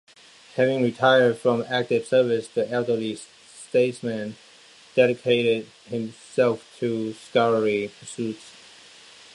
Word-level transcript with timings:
Having 0.55 0.81
retired 0.81 1.37
from 1.37 1.61
active 1.69 2.07
service, 2.07 2.47
the 2.47 2.67
elderly 2.71 3.15
statesman 3.45 4.35
dedicated 4.95 5.67
himself 5.91 6.75
to 6.79 7.13
scholarly 7.13 7.89
pursuits. 7.99 8.51